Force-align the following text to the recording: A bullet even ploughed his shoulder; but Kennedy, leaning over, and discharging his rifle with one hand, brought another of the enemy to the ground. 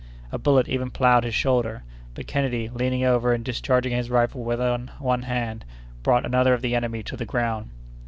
A 0.31 0.39
bullet 0.39 0.67
even 0.67 0.89
ploughed 0.89 1.23
his 1.25 1.35
shoulder; 1.35 1.83
but 2.15 2.25
Kennedy, 2.25 2.69
leaning 2.69 3.03
over, 3.03 3.33
and 3.33 3.45
discharging 3.45 3.93
his 3.93 4.09
rifle 4.09 4.43
with 4.43 4.59
one 4.97 5.21
hand, 5.21 5.63
brought 6.01 6.25
another 6.25 6.55
of 6.55 6.63
the 6.63 6.73
enemy 6.73 7.03
to 7.03 7.15
the 7.15 7.23
ground. 7.23 7.69